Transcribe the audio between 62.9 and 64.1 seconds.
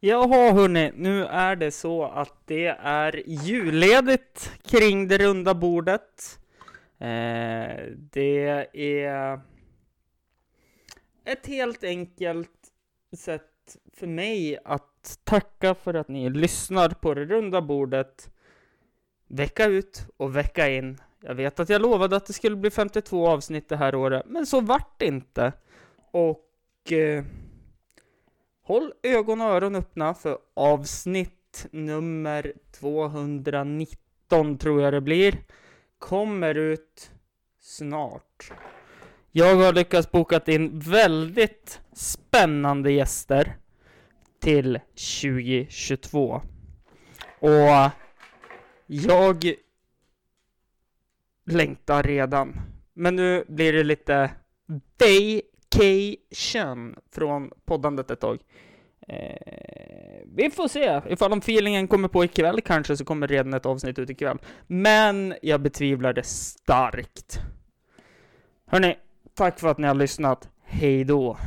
så kommer redan ett avsnitt ut